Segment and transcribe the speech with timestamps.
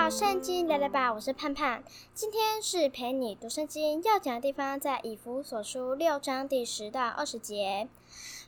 [0.00, 1.82] 到圣经聊聊吧，我是盼盼。
[2.14, 7.88] 今天是陪你读圣经要讲的地方，在以弗所书六章第十到二十节。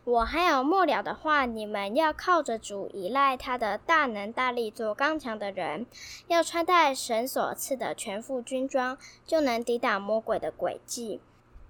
[0.05, 5.86] 我还有末了的话，你们要靠着主，依赖他的大能大力，做刚强的人，
[6.29, 8.96] 要穿戴神所赐的全副军装，
[9.27, 11.21] 就能抵挡魔鬼的诡计。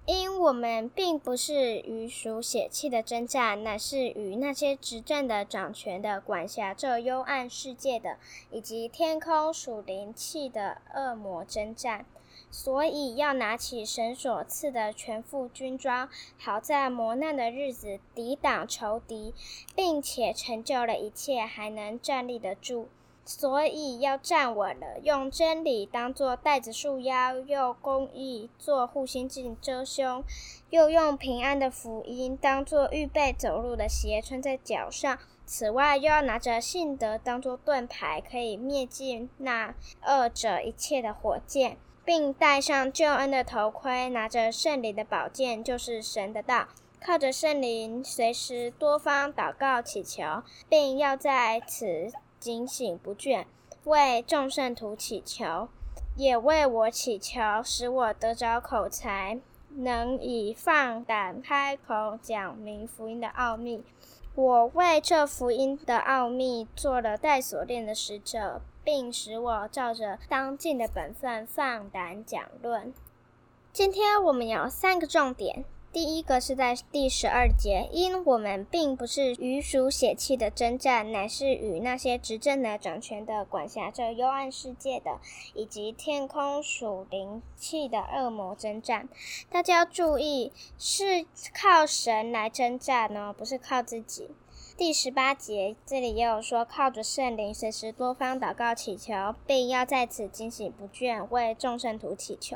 [0.07, 8.17] 因我们并不是与属血气的征战，乃是与那些执政的、掌权的、管辖这幽暗世界的，
[8.49, 12.05] 以及天空属灵气的恶魔征战。
[12.49, 19.33] 所以要拿起神所赐的全副军装，好在磨难的日子抵挡仇敌，
[19.73, 22.89] 并且成就了一切，还能站立得住。
[23.23, 30.23] 所以要站稳了，用真理当作带子束腰，用公义做护心镜遮胸，
[30.69, 35.19] 又用平安的福音当作预备走路的鞋穿在脚上。
[35.45, 46.67] 此外，又要拿着信德当作盾牌，可以灭尽那二者一切的火箭，并戴上救恩的头盔，拿着圣灵的宝剑，就是神的道，
[46.99, 52.11] 靠着圣灵随时多方祷告祈求，并要在此。
[52.41, 53.45] 警醒不倦，
[53.83, 55.69] 为众圣徒祈求，
[56.15, 59.39] 也为我祈求，使我得着口才，
[59.69, 63.83] 能以放胆开口讲明福音的奥秘。
[64.33, 72.91] 我为这福音的奥秘做了带锁链的使者，并使我照着当尽的本分放胆讲论。
[73.71, 75.63] 今天我们有三个重点。
[75.93, 85.19] 第一个是在第十二节，因我们并不是与属血气的争战，乃是与那些执政的、掌权的、管辖着幽暗世界的，
[85.53, 89.09] 以及天空属灵气的恶魔争战。
[89.49, 94.29] 大家要注意，是靠神来争战哦，不是靠自己。
[94.77, 102.55] 第十八节这里也有说，靠着圣灵，随时多方祷告祈求，并要在此警醒不倦，为众圣徒祈求。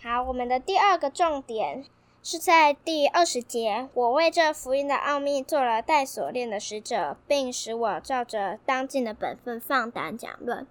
[0.00, 1.84] 好，我们的第二个重点。
[2.22, 10.66] 是在第二十节，我为这福音的奥秘做了带锁链的使者，并使我照着当尽的本分放胆讲论。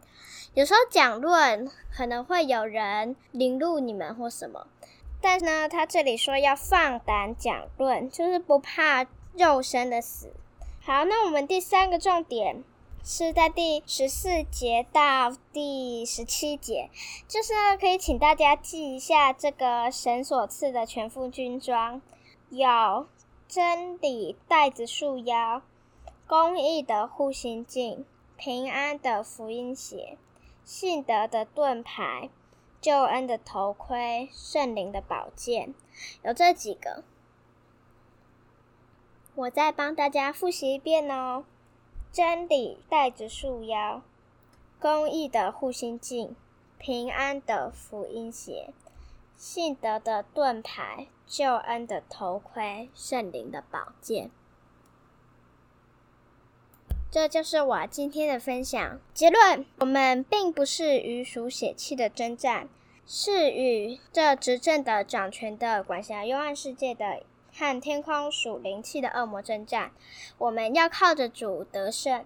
[0.53, 4.67] 有时候讲论可能会有人凌辱你们或什么，
[5.19, 10.31] 但是呢，他这里说要放胆讲论，就是不怕肉身的死。
[10.81, 12.63] 好，那我们第三个重点。
[13.03, 16.89] 是在第十四节到第十七节，
[17.27, 22.01] 就是，可以请大家记一下这个神所赐的全副军装，
[22.49, 23.07] 有
[23.47, 25.63] 真理带子束腰，
[26.27, 28.05] 公义的护心镜，
[28.37, 30.17] 平安的福音鞋，
[30.63, 32.29] 信德的盾牌，
[32.79, 35.73] 救恩的头盔，圣灵的宝剑，
[36.23, 37.03] 有这几个。
[39.35, 41.45] 我再帮大家复习一遍哦。
[42.11, 44.01] 真理带着束腰，
[44.79, 46.35] 公义的护心镜，
[46.77, 48.73] 平安的福音鞋，
[49.37, 54.31] 信德的盾牌，救恩的头盔，圣灵的宝剑。
[57.11, 58.99] 这就是我今天的分享。
[59.13, 62.67] 结论：我们并不是与属血气的争战，
[63.05, 67.23] 是与这执政的、掌权的、管辖幽暗世界的。
[67.59, 69.91] 和天空属灵气的恶魔征战，
[70.37, 72.23] 我们要靠着主得胜。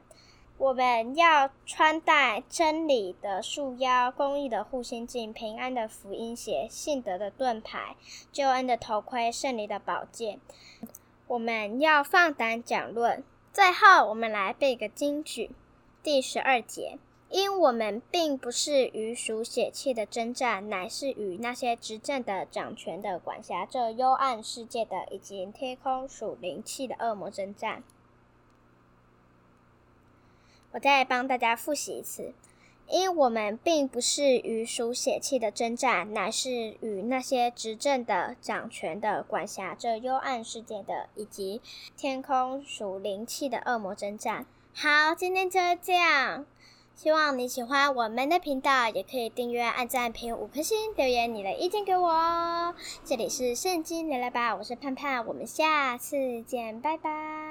[0.60, 7.96] 我们要穿戴真理的束腰、公义的护心镜、平安的福音鞋、信德的盾牌、
[8.32, 10.40] 救恩的头盔、圣灵的宝剑。
[11.26, 13.24] 我们要放胆讲论。
[13.52, 15.50] 最后，我们来背个金句，
[16.04, 17.00] 第十二节。
[17.34, 27.82] 因我们并不是与属血气的征战，乃是与那些执政的、掌权的、管辖这幽暗世界的，以及天空属灵气的恶魔征战。
[30.74, 32.34] 我再帮大家复习一次：
[32.88, 41.64] 因我们并不是与属血气的征战，乃是与那些执政的、掌权的、管辖这幽暗世界的，以及
[41.98, 44.46] 天空属灵气的恶魔征战。
[44.76, 46.46] 好，今天就这样。
[46.96, 52.76] 希望你喜欢我们的频道，也可以订阅、按赞、评五颗星、留言你的意见给我哦。
[53.04, 57.43] 这里是圣经聊聊吧，我是盼盼，我们下次见，拜拜。